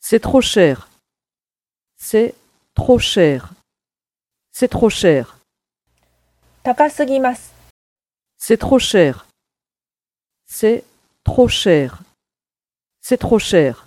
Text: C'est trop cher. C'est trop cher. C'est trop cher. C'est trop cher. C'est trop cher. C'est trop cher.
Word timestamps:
C'est 0.00 0.18
trop 0.18 0.40
cher. 0.40 0.88
C'est 1.96 2.34
trop 2.74 2.98
cher. 2.98 3.52
C'est 4.50 4.66
trop 4.66 4.90
cher. 4.90 5.38
C'est 8.36 8.56
trop 8.56 8.80
cher. 8.80 9.26
C'est 10.44 10.84
trop 11.22 11.46
cher. 11.46 12.02
C'est 13.00 13.18
trop 13.18 13.38
cher. 13.38 13.85